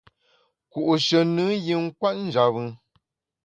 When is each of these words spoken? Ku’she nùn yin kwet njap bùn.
Ku’she 0.71 1.19
nùn 1.35 1.53
yin 1.65 1.85
kwet 1.99 2.15
njap 2.25 2.49
bùn. 2.53 2.67